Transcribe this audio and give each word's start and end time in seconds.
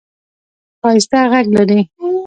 ښایسته 0.81 1.19
ږغ 1.31 1.45
لرې! 1.55 1.79